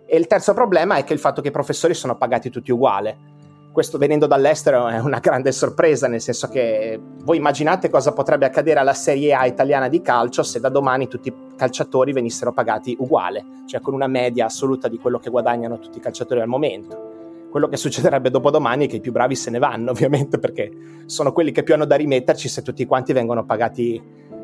E 0.04 0.16
il 0.18 0.26
terzo 0.26 0.52
problema 0.52 0.96
è 0.96 1.04
che 1.04 1.14
il 1.14 1.18
fatto 1.18 1.40
che 1.40 1.48
i 1.48 1.52
professori 1.52 1.94
sono 1.94 2.16
pagati 2.18 2.50
tutti 2.50 2.70
uguali. 2.70 3.31
Questo 3.72 3.96
venendo 3.96 4.26
dall'estero 4.26 4.86
è 4.86 4.98
una 4.98 5.18
grande 5.18 5.50
sorpresa, 5.50 6.06
nel 6.06 6.20
senso 6.20 6.46
che 6.48 7.00
voi 7.24 7.38
immaginate 7.38 7.88
cosa 7.88 8.12
potrebbe 8.12 8.44
accadere 8.44 8.78
alla 8.78 8.92
Serie 8.92 9.32
A 9.32 9.46
italiana 9.46 9.88
di 9.88 10.02
calcio 10.02 10.42
se 10.42 10.60
da 10.60 10.68
domani 10.68 11.08
tutti 11.08 11.28
i 11.28 11.34
calciatori 11.56 12.12
venissero 12.12 12.52
pagati 12.52 12.94
uguale, 12.98 13.42
cioè 13.66 13.80
con 13.80 13.94
una 13.94 14.08
media 14.08 14.44
assoluta 14.44 14.88
di 14.88 14.98
quello 14.98 15.18
che 15.18 15.30
guadagnano 15.30 15.78
tutti 15.78 15.96
i 15.96 16.00
calciatori 16.02 16.42
al 16.42 16.48
momento. 16.48 17.48
Quello 17.50 17.66
che 17.66 17.78
succederebbe 17.78 18.28
dopodomani 18.28 18.84
è 18.84 18.88
che 18.90 18.96
i 18.96 19.00
più 19.00 19.10
bravi 19.10 19.34
se 19.34 19.48
ne 19.48 19.58
vanno, 19.58 19.90
ovviamente, 19.92 20.38
perché 20.38 20.70
sono 21.06 21.32
quelli 21.32 21.50
che 21.50 21.62
più 21.62 21.72
hanno 21.72 21.86
da 21.86 21.96
rimetterci 21.96 22.48
se 22.48 22.60
tutti 22.60 22.84
quanti 22.84 23.14
vengono 23.14 23.46
pagati 23.46 24.02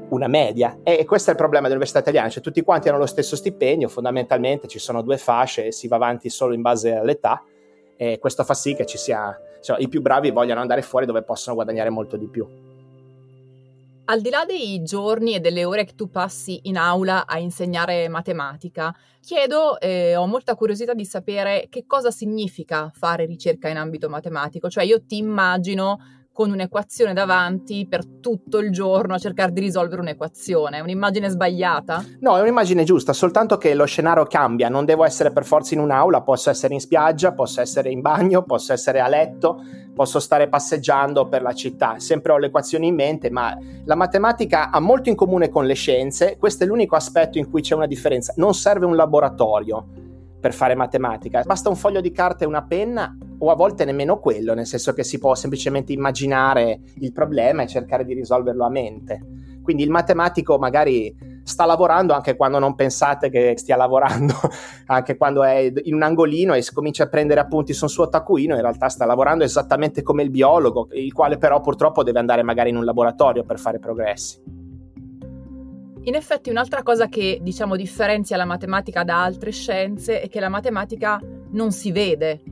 una 0.09 0.27
media. 0.27 0.79
E 0.83 1.05
questo 1.05 1.29
è 1.29 1.33
il 1.33 1.39
problema 1.39 1.65
dell'università 1.65 2.01
italiana, 2.01 2.31
cioè 2.31 2.43
tutti 2.43 2.63
quanti 2.63 2.89
hanno 2.89 2.97
lo 2.97 3.05
stesso 3.05 3.37
stipendio, 3.37 3.89
fondamentalmente 3.89 4.69
ci 4.69 4.79
sono 4.79 5.03
due 5.03 5.19
fasce 5.19 5.67
e 5.67 5.73
si 5.73 5.87
va 5.87 5.97
avanti 5.97 6.31
solo 6.31 6.55
in 6.55 6.63
base 6.63 6.95
all'età 6.95 7.43
e 7.99 8.19
questo 8.21 8.45
fa 8.45 8.55
sì 8.55 8.75
che 8.75 8.87
ci 8.87 8.97
sia, 8.97 9.37
cioè, 9.61 9.81
i 9.81 9.89
più 9.89 10.01
bravi 10.01 10.31
vogliano 10.31 10.61
andare 10.61 10.83
fuori 10.83 11.05
dove 11.05 11.25
possono 11.25 11.57
guadagnare 11.57 11.91
molto 11.91 12.17
di 12.17 12.29
più. 12.29 12.47
Al 14.05 14.21
di 14.21 14.31
là 14.31 14.45
dei 14.47 14.83
giorni 14.85 15.35
e 15.35 15.41
delle 15.41 15.65
ore 15.65 15.85
che 15.85 15.95
tu 15.95 16.09
passi 16.09 16.61
in 16.63 16.79
aula 16.79 17.27
a 17.27 17.39
insegnare 17.39 18.09
matematica, 18.09 18.95
chiedo 19.21 19.79
eh, 19.81 20.17
ho 20.17 20.27
molta 20.27 20.55
curiosità 20.55 20.95
di 20.95 21.05
sapere 21.05 21.67
che 21.69 21.85
cosa 21.87 22.11
significa 22.11 22.91
fare 22.95 23.27
ricerca 23.27 23.69
in 23.69 23.77
ambito 23.77 24.09
matematico. 24.09 24.71
Cioè 24.71 24.85
io 24.85 25.05
ti 25.05 25.19
immagino 25.19 25.99
con 26.39 26.53
un'equazione 26.53 27.15
davanti 27.15 27.85
per 27.91 28.07
tutto 28.07 28.59
il 28.59 28.71
giorno 28.71 29.15
a 29.15 29.19
cercare 29.19 29.51
di 29.51 29.59
risolvere 29.59 30.01
un'equazione. 30.03 30.77
È 30.77 30.81
un'immagine 30.81 31.29
sbagliata? 31.31 32.05
No, 32.21 32.37
è 32.37 32.41
un'immagine 32.41 32.85
giusta, 32.85 33.13
soltanto 33.13 33.59
che 33.59 33.75
lo 33.75 33.87
scenario 33.87 34.25
cambia. 34.27 34.69
Non 34.69 34.85
devo 34.85 35.05
essere 35.05 35.33
per 35.33 35.45
forza 35.45 35.75
in 35.75 35.81
un'aula, 35.81 36.21
posso 36.21 36.49
essere 36.49 36.75
in 36.75 36.81
spiaggia, 36.81 37.33
posso 37.33 37.61
essere 37.61 37.91
in 37.91 38.03
bagno, 38.03 38.45
posso 38.45 38.73
essere 38.73 39.01
a 39.01 39.09
letto, 39.09 39.61
posso 39.93 40.21
stare 40.21 40.49
passeggiando 40.49 41.27
per 41.27 41.43
la 41.43 41.55
città. 41.55 41.99
Sempre 41.99 42.31
ho 42.31 42.39
le 42.39 42.47
equazioni 42.47 42.87
in 42.87 42.95
mente, 42.95 43.31
ma 43.31 43.59
la 43.85 43.97
matematica 43.97 44.71
ha 44.71 44.79
molto 44.79 45.09
in 45.09 45.17
comune 45.17 45.49
con 45.49 45.67
le 45.67 45.75
scienze. 45.75 46.37
Questo 46.39 46.63
è 46.63 46.69
l'unico 46.69 46.95
aspetto 46.95 47.39
in 47.39 47.51
cui 47.51 47.63
c'è 47.63 47.75
una 47.75 47.89
differenza. 47.89 48.33
Non 48.37 48.55
serve 48.55 48.87
un 48.87 48.95
laboratorio 48.95 50.08
per 50.41 50.55
fare 50.55 50.75
matematica. 50.75 51.43
Basta 51.43 51.69
un 51.69 51.77
foglio 51.77 52.01
di 52.01 52.13
carta 52.13 52.45
e 52.45 52.47
una 52.47 52.63
penna 52.63 53.17
o 53.39 53.51
a 53.51 53.55
volte 53.55 53.85
nemmeno 53.85 54.19
quello, 54.19 54.55
nel 54.55 54.67
senso 54.67 54.93
che 54.93 55.05
si 55.05 55.19
può 55.19 55.35
semplicemente 55.35 55.93
immaginare 55.93 56.81
il 56.97 57.13
problema 57.13 57.63
e 57.63 57.67
cercare 57.67 58.05
di 58.05 58.15
risolverlo 58.15 58.65
a 58.65 58.71
mente. 58.71 59.21
Quindi 59.63 59.83
il 59.83 59.91
matematico 59.91 60.59
magari 60.59 61.15
sta 61.43 61.65
lavorando 61.65 62.15
anche 62.15 62.37
quando 62.37 62.59
non 62.59 62.75
pensate 62.75 63.31
che 63.31 63.55
stia 63.57 63.77
lavorando, 63.77 64.35
anche 64.87 65.17
quando 65.17 65.45
è 65.45 65.73
in 65.83 65.95
un 65.95 66.03
angolino 66.03 66.55
e 66.55 66.65
comincia 66.73 67.05
a 67.05 67.09
prendere 67.09 67.41
appunti 67.41 67.73
sul 67.73 67.91
suo 67.91 68.09
taccuino, 68.09 68.55
in 68.55 68.61
realtà 68.61 68.89
sta 68.89 69.05
lavorando 69.05 69.45
esattamente 69.45 70.03
come 70.03 70.23
il 70.23 70.31
biologo, 70.31 70.89
il 70.93 71.13
quale 71.13 71.39
però 71.39 71.61
purtroppo 71.61 72.03
deve 72.03 72.19
andare 72.19 72.43
magari 72.43 72.71
in 72.71 72.77
un 72.77 72.85
laboratorio 72.85 73.45
per 73.45 73.59
fare 73.59 73.79
progressi. 73.79 74.58
In 76.09 76.15
effetti 76.15 76.49
un'altra 76.49 76.83
cosa 76.83 77.09
che 77.09 77.39
diciamo 77.43 77.77
differenzia 77.77 78.39
la 78.39 78.47
matematica 78.47 79.05
da 79.05 79.23
altre 79.23 79.51
scienze 79.51 80.23
è 80.23 80.31
che 80.31 80.41
la 80.41 80.49
matematica 80.49 81.21
non 81.51 81.71
si 81.71 81.93
vede. 81.93 82.43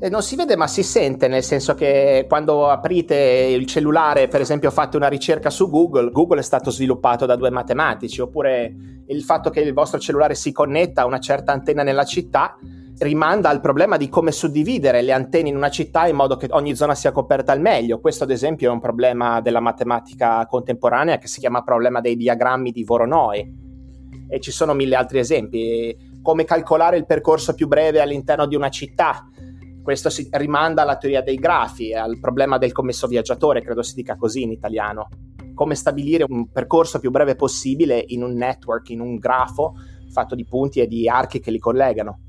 E 0.00 0.08
non 0.08 0.22
si 0.22 0.34
vede 0.34 0.56
ma 0.56 0.66
si 0.66 0.82
sente, 0.82 1.28
nel 1.28 1.42
senso 1.42 1.74
che 1.74 2.24
quando 2.26 2.70
aprite 2.70 3.14
il 3.14 3.66
cellulare, 3.66 4.28
per 4.28 4.40
esempio 4.40 4.70
fate 4.70 4.96
una 4.96 5.08
ricerca 5.08 5.50
su 5.50 5.68
Google, 5.68 6.10
Google 6.10 6.40
è 6.40 6.42
stato 6.42 6.70
sviluppato 6.70 7.26
da 7.26 7.36
due 7.36 7.50
matematici, 7.50 8.22
oppure 8.22 8.74
il 9.06 9.22
fatto 9.22 9.50
che 9.50 9.60
il 9.60 9.74
vostro 9.74 10.00
cellulare 10.00 10.34
si 10.34 10.50
connetta 10.50 11.02
a 11.02 11.06
una 11.06 11.20
certa 11.20 11.52
antenna 11.52 11.82
nella 11.82 12.04
città 12.04 12.56
rimanda 12.98 13.48
al 13.48 13.60
problema 13.60 13.96
di 13.96 14.08
come 14.08 14.30
suddividere 14.30 15.02
le 15.02 15.12
antenne 15.12 15.48
in 15.48 15.56
una 15.56 15.70
città 15.70 16.06
in 16.06 16.16
modo 16.16 16.36
che 16.36 16.48
ogni 16.50 16.74
zona 16.76 16.94
sia 16.94 17.12
coperta 17.12 17.52
al 17.52 17.60
meglio. 17.60 18.00
Questo, 18.00 18.24
ad 18.24 18.30
esempio, 18.30 18.68
è 18.68 18.72
un 18.72 18.80
problema 18.80 19.40
della 19.40 19.60
matematica 19.60 20.46
contemporanea 20.46 21.18
che 21.18 21.26
si 21.26 21.40
chiama 21.40 21.62
problema 21.62 22.00
dei 22.00 22.16
diagrammi 22.16 22.70
di 22.70 22.84
Voronoi. 22.84 23.62
E 24.28 24.40
ci 24.40 24.50
sono 24.50 24.74
mille 24.74 24.96
altri 24.96 25.18
esempi. 25.18 25.96
Come 26.22 26.44
calcolare 26.44 26.96
il 26.96 27.06
percorso 27.06 27.54
più 27.54 27.66
breve 27.66 28.00
all'interno 28.00 28.46
di 28.46 28.54
una 28.54 28.70
città. 28.70 29.28
Questo 29.82 30.08
si 30.08 30.28
rimanda 30.30 30.82
alla 30.82 30.96
teoria 30.96 31.20
dei 31.20 31.36
grafi, 31.36 31.92
al 31.92 32.18
problema 32.18 32.56
del 32.56 32.72
commesso 32.72 33.06
viaggiatore, 33.06 33.60
credo 33.60 33.82
si 33.82 33.94
dica 33.94 34.16
così 34.16 34.42
in 34.42 34.50
italiano. 34.50 35.08
Come 35.52 35.74
stabilire 35.74 36.24
un 36.26 36.50
percorso 36.50 36.98
più 36.98 37.10
breve 37.10 37.36
possibile 37.36 38.02
in 38.08 38.22
un 38.22 38.32
network, 38.32 38.88
in 38.88 39.00
un 39.00 39.16
grafo 39.16 39.74
fatto 40.08 40.34
di 40.34 40.46
punti 40.46 40.80
e 40.80 40.86
di 40.86 41.06
archi 41.06 41.40
che 41.40 41.50
li 41.50 41.58
collegano. 41.58 42.20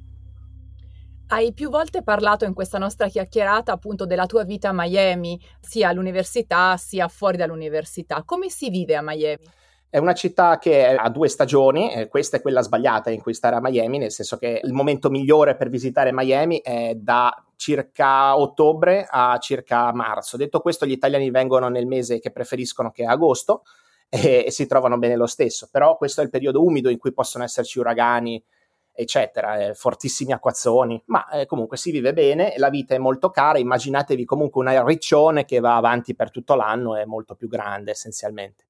Hai 1.27 1.53
più 1.53 1.69
volte 1.69 2.03
parlato 2.03 2.45
in 2.45 2.53
questa 2.53 2.77
nostra 2.77 3.07
chiacchierata 3.07 3.71
appunto 3.71 4.05
della 4.05 4.27
tua 4.27 4.43
vita 4.43 4.69
a 4.69 4.73
Miami, 4.73 5.41
sia 5.59 5.89
all'università 5.89 6.77
sia 6.77 7.07
fuori 7.07 7.35
dall'università. 7.35 8.21
Come 8.23 8.49
si 8.49 8.69
vive 8.69 8.95
a 8.95 9.01
Miami? 9.01 9.43
È 9.89 9.97
una 9.97 10.13
città 10.13 10.59
che 10.59 10.85
ha 10.85 11.09
due 11.09 11.27
stagioni, 11.27 12.07
questa 12.09 12.37
è 12.37 12.41
quella 12.41 12.61
sbagliata 12.61 13.09
in 13.09 13.21
cui 13.21 13.33
stare 13.33 13.55
a 13.55 13.61
Miami, 13.61 13.97
nel 13.97 14.11
senso 14.11 14.37
che 14.37 14.61
il 14.63 14.71
momento 14.71 15.09
migliore 15.09 15.55
per 15.55 15.69
visitare 15.69 16.11
Miami 16.13 16.61
è 16.61 16.93
da 16.93 17.33
circa 17.55 18.37
ottobre 18.37 19.07
a 19.09 19.37
circa 19.39 19.91
marzo. 19.93 20.37
Detto 20.37 20.59
questo, 20.59 20.85
gli 20.85 20.91
italiani 20.91 21.31
vengono 21.31 21.69
nel 21.69 21.87
mese 21.87 22.19
che 22.19 22.29
preferiscono 22.29 22.91
che 22.91 23.01
è 23.01 23.07
agosto 23.07 23.63
e, 24.09 24.43
e 24.45 24.51
si 24.51 24.67
trovano 24.67 24.99
bene 24.99 25.15
lo 25.15 25.25
stesso, 25.25 25.69
però 25.71 25.97
questo 25.97 26.21
è 26.21 26.23
il 26.23 26.29
periodo 26.29 26.63
umido 26.63 26.89
in 26.89 26.99
cui 26.99 27.13
possono 27.13 27.43
esserci 27.43 27.79
uragani, 27.79 28.43
eccetera, 28.95 29.57
eh, 29.57 29.73
fortissimi 29.73 30.31
acquazzoni, 30.31 31.03
ma 31.07 31.27
eh, 31.29 31.45
comunque 31.45 31.75
si 31.75 31.91
vive 31.91 32.13
bene, 32.13 32.53
la 32.57 32.69
vita 32.69 32.95
è 32.95 32.97
molto 32.97 33.29
cara, 33.29 33.59
immaginatevi 33.59 34.23
comunque 34.23 34.61
una 34.61 34.83
riccione 34.83 35.43
che 35.43 35.59
va 35.59 35.75
avanti 35.75 36.15
per 36.15 36.31
tutto 36.31 36.55
l'anno, 36.55 36.95
è 36.95 37.03
molto 37.05 37.35
più 37.35 37.49
grande 37.49 37.91
essenzialmente. 37.91 38.63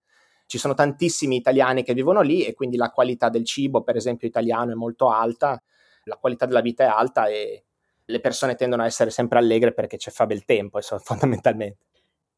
Ci 0.47 0.57
sono 0.57 0.73
tantissimi 0.73 1.35
italiani 1.35 1.83
che 1.83 1.93
vivono 1.93 2.21
lì 2.21 2.43
e 2.43 2.53
quindi 2.53 2.75
la 2.77 2.89
qualità 2.89 3.29
del 3.29 3.45
cibo, 3.45 3.83
per 3.83 3.95
esempio 3.95 4.27
italiano, 4.27 4.71
è 4.71 4.75
molto 4.75 5.09
alta, 5.09 5.61
la 6.05 6.17
qualità 6.17 6.45
della 6.45 6.61
vita 6.61 6.83
è 6.83 6.87
alta 6.87 7.27
e 7.27 7.65
le 8.05 8.19
persone 8.19 8.55
tendono 8.55 8.83
a 8.83 8.85
essere 8.85 9.09
sempre 9.09 9.39
allegre 9.39 9.73
perché 9.73 9.97
c'è 9.97 10.11
fa 10.11 10.25
bel 10.25 10.45
tempo, 10.45 10.79
fondamentalmente. 11.01 11.85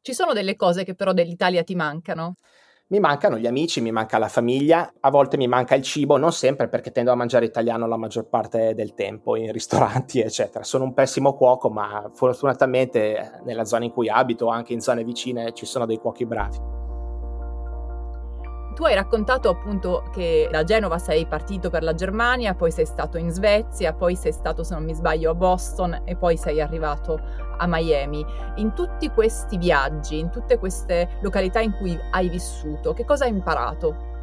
Ci 0.02 0.14
sono 0.14 0.34
delle 0.34 0.56
cose 0.56 0.84
che 0.84 0.96
però 0.96 1.12
dell'Italia 1.12 1.64
ti 1.64 1.76
mancano? 1.76 2.38
Mi 2.90 3.02
mancano 3.02 3.38
gli 3.38 3.46
amici, 3.46 3.82
mi 3.82 3.92
manca 3.92 4.18
la 4.18 4.30
famiglia, 4.30 4.94
a 5.02 5.10
volte 5.10 5.36
mi 5.36 5.46
manca 5.46 5.76
il 5.76 5.84
cibo, 5.84 6.16
non 6.16 6.32
sempre 6.32 6.70
perché 6.70 6.94
tendo 6.94 7.12
a 7.12 7.16
mangiare 7.16 7.44
italiano 7.44 7.86
la 7.86 7.98
maggior 7.98 8.30
parte 8.30 8.74
del 8.76 8.94
tempo 8.94 9.36
in 9.36 9.52
ristoranti, 9.52 10.22
eccetera. 10.22 10.64
Sono 10.64 10.86
un 10.86 10.94
pessimo 10.94 11.34
cuoco, 11.36 11.70
ma 11.70 12.10
fortunatamente 12.14 13.42
nella 13.44 13.66
zona 13.66 13.84
in 13.84 13.92
cui 13.92 14.08
abito, 14.08 14.48
anche 14.48 14.72
in 14.72 14.80
zone 14.80 15.04
vicine, 15.04 15.52
ci 15.52 15.66
sono 15.66 15.86
dei 15.86 15.98
cuochi 15.98 16.26
bravi. 16.26 16.77
Tu 18.78 18.84
hai 18.84 18.94
raccontato 18.94 19.50
appunto 19.50 20.04
che 20.14 20.48
da 20.52 20.64
Genova 20.64 21.00
sei 21.00 21.26
partito 21.26 21.72
per 21.72 21.82
la 21.82 21.96
Germania, 21.96 22.54
poi 22.54 22.70
sei 22.70 22.86
stato 22.86 23.18
in 23.18 23.32
Svezia, 23.32 23.92
poi 23.94 24.16
sei 24.16 24.32
stato, 24.32 24.64
se 24.64 24.76
non 24.76 24.84
mi 24.84 24.94
sbaglio, 24.94 25.32
a 25.32 25.34
Boston 25.34 26.02
e 26.04 26.16
poi 26.16 26.38
sei 26.38 26.62
arrivato 26.62 27.20
a 27.58 27.66
Miami. 27.66 28.24
In 28.58 28.76
tutti 28.76 29.10
questi 29.10 29.58
viaggi, 29.58 30.20
in 30.20 30.30
tutte 30.30 30.60
queste 30.60 31.18
località 31.22 31.60
in 31.60 31.72
cui 31.72 32.00
hai 32.12 32.30
vissuto, 32.30 32.94
che 32.94 33.04
cosa 33.04 33.24
hai 33.24 33.32
imparato? 33.32 34.17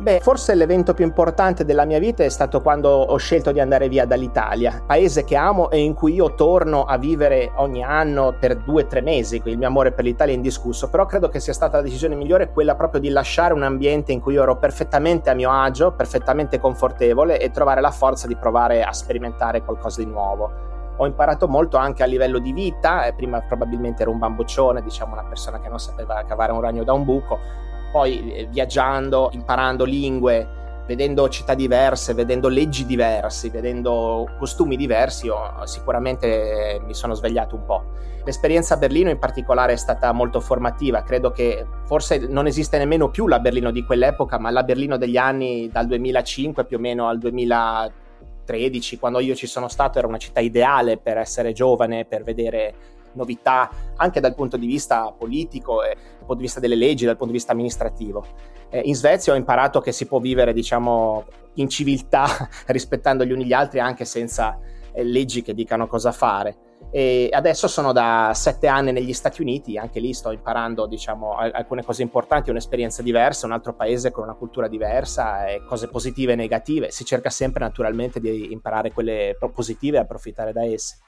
Beh, 0.00 0.20
forse 0.20 0.54
l'evento 0.54 0.94
più 0.94 1.04
importante 1.04 1.66
della 1.66 1.84
mia 1.84 1.98
vita 1.98 2.24
è 2.24 2.28
stato 2.30 2.62
quando 2.62 2.88
ho 2.88 3.16
scelto 3.18 3.52
di 3.52 3.60
andare 3.60 3.86
via 3.86 4.06
dall'Italia, 4.06 4.82
paese 4.86 5.24
che 5.24 5.36
amo 5.36 5.68
e 5.68 5.80
in 5.80 5.92
cui 5.92 6.14
io 6.14 6.32
torno 6.34 6.84
a 6.84 6.96
vivere 6.96 7.52
ogni 7.56 7.84
anno 7.84 8.34
per 8.38 8.56
due 8.56 8.84
o 8.84 8.86
tre 8.86 9.02
mesi, 9.02 9.42
il 9.44 9.58
mio 9.58 9.66
amore 9.66 9.92
per 9.92 10.04
l'Italia 10.04 10.32
è 10.32 10.36
indiscusso, 10.36 10.88
però 10.88 11.04
credo 11.04 11.28
che 11.28 11.38
sia 11.38 11.52
stata 11.52 11.76
la 11.76 11.82
decisione 11.82 12.14
migliore 12.14 12.50
quella 12.50 12.76
proprio 12.76 12.98
di 12.98 13.10
lasciare 13.10 13.52
un 13.52 13.62
ambiente 13.62 14.10
in 14.10 14.20
cui 14.20 14.32
io 14.32 14.42
ero 14.42 14.56
perfettamente 14.56 15.28
a 15.28 15.34
mio 15.34 15.50
agio, 15.50 15.92
perfettamente 15.92 16.58
confortevole 16.58 17.38
e 17.38 17.50
trovare 17.50 17.82
la 17.82 17.90
forza 17.90 18.26
di 18.26 18.36
provare 18.36 18.82
a 18.82 18.94
sperimentare 18.94 19.62
qualcosa 19.62 20.02
di 20.02 20.10
nuovo. 20.10 20.50
Ho 20.96 21.04
imparato 21.04 21.46
molto 21.46 21.76
anche 21.76 22.02
a 22.02 22.06
livello 22.06 22.38
di 22.38 22.52
vita, 22.52 23.04
eh, 23.04 23.12
prima 23.12 23.38
probabilmente 23.40 24.00
ero 24.00 24.12
un 24.12 24.18
bamboccione, 24.18 24.82
diciamo 24.82 25.12
una 25.12 25.24
persona 25.24 25.60
che 25.60 25.68
non 25.68 25.78
sapeva 25.78 26.24
cavare 26.26 26.52
un 26.52 26.60
ragno 26.62 26.84
da 26.84 26.94
un 26.94 27.04
buco, 27.04 27.68
poi 27.90 28.32
eh, 28.32 28.46
viaggiando, 28.46 29.30
imparando 29.32 29.84
lingue, 29.84 30.58
vedendo 30.90 31.28
città 31.28 31.54
diverse, 31.54 32.14
vedendo 32.14 32.48
leggi 32.48 32.84
diverse, 32.84 33.48
vedendo 33.48 34.28
costumi 34.38 34.76
diversi, 34.76 35.26
io 35.26 35.36
sicuramente 35.64 36.80
mi 36.84 36.94
sono 36.94 37.14
svegliato 37.14 37.54
un 37.54 37.64
po'. 37.64 37.84
L'esperienza 38.24 38.74
a 38.74 38.76
Berlino 38.76 39.08
in 39.08 39.18
particolare 39.18 39.74
è 39.74 39.76
stata 39.76 40.10
molto 40.12 40.40
formativa, 40.40 41.02
credo 41.02 41.30
che 41.30 41.64
forse 41.84 42.26
non 42.28 42.46
esiste 42.46 42.76
nemmeno 42.76 43.08
più 43.08 43.28
la 43.28 43.38
Berlino 43.38 43.70
di 43.70 43.84
quell'epoca, 43.84 44.38
ma 44.38 44.50
la 44.50 44.64
Berlino 44.64 44.96
degli 44.96 45.16
anni 45.16 45.68
dal 45.70 45.86
2005 45.86 46.64
più 46.64 46.78
o 46.78 46.80
meno 46.80 47.08
al 47.08 47.18
2013, 47.18 48.98
quando 48.98 49.20
io 49.20 49.36
ci 49.36 49.46
sono 49.46 49.68
stato, 49.68 49.98
era 49.98 50.08
una 50.08 50.18
città 50.18 50.40
ideale 50.40 50.98
per 50.98 51.18
essere 51.18 51.52
giovane, 51.52 52.04
per 52.04 52.24
vedere 52.24 52.74
novità 53.12 53.70
anche 53.96 54.20
dal 54.20 54.34
punto 54.34 54.56
di 54.56 54.66
vista 54.66 55.12
politico, 55.16 55.82
e 55.82 55.94
dal 55.94 56.18
punto 56.18 56.34
di 56.34 56.42
vista 56.42 56.60
delle 56.60 56.76
leggi, 56.76 57.04
dal 57.04 57.16
punto 57.16 57.32
di 57.32 57.38
vista 57.38 57.52
amministrativo. 57.52 58.24
Eh, 58.70 58.82
in 58.84 58.94
Svezia 58.94 59.32
ho 59.32 59.36
imparato 59.36 59.80
che 59.80 59.92
si 59.92 60.06
può 60.06 60.20
vivere, 60.20 60.52
diciamo, 60.52 61.24
in 61.54 61.68
civiltà, 61.68 62.26
rispettando 62.66 63.24
gli 63.24 63.32
uni 63.32 63.44
gli 63.44 63.52
altri, 63.52 63.80
anche 63.80 64.04
senza 64.04 64.58
eh, 64.92 65.04
leggi 65.04 65.42
che 65.42 65.54
dicano 65.54 65.86
cosa 65.86 66.12
fare. 66.12 66.68
E 66.92 67.28
adesso 67.30 67.68
sono 67.68 67.92
da 67.92 68.32
sette 68.34 68.66
anni 68.66 68.90
negli 68.90 69.12
Stati 69.12 69.42
Uniti, 69.42 69.76
anche 69.76 70.00
lì 70.00 70.12
sto 70.12 70.32
imparando 70.32 70.86
diciamo, 70.86 71.36
alcune 71.36 71.84
cose 71.84 72.02
importanti, 72.02 72.50
un'esperienza 72.50 73.02
diversa, 73.02 73.46
un 73.46 73.52
altro 73.52 73.74
paese 73.74 74.10
con 74.10 74.24
una 74.24 74.34
cultura 74.34 74.66
diversa, 74.66 75.44
cose 75.68 75.88
positive 75.88 76.32
e 76.32 76.36
negative. 76.36 76.90
Si 76.90 77.04
cerca 77.04 77.30
sempre 77.30 77.62
naturalmente 77.62 78.18
di 78.18 78.50
imparare 78.50 78.92
quelle 78.92 79.36
positive 79.52 79.98
e 79.98 80.00
approfittare 80.00 80.52
da 80.52 80.64
esse. 80.64 80.98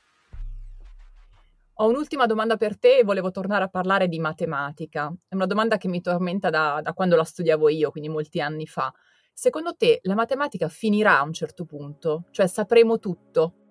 Ho 1.82 1.88
un'ultima 1.88 2.26
domanda 2.26 2.56
per 2.56 2.78
te 2.78 2.98
e 2.98 3.02
volevo 3.02 3.32
tornare 3.32 3.64
a 3.64 3.68
parlare 3.68 4.06
di 4.06 4.20
matematica. 4.20 5.12
È 5.26 5.34
una 5.34 5.46
domanda 5.46 5.78
che 5.78 5.88
mi 5.88 6.00
tormenta 6.00 6.48
da, 6.48 6.78
da 6.80 6.92
quando 6.92 7.16
la 7.16 7.24
studiavo 7.24 7.68
io, 7.70 7.90
quindi 7.90 8.08
molti 8.08 8.40
anni 8.40 8.68
fa. 8.68 8.92
Secondo 9.32 9.74
te 9.74 9.98
la 10.02 10.14
matematica 10.14 10.68
finirà 10.68 11.18
a 11.18 11.24
un 11.24 11.32
certo 11.32 11.64
punto? 11.64 12.26
Cioè 12.30 12.46
sapremo 12.46 13.00
tutto? 13.00 13.61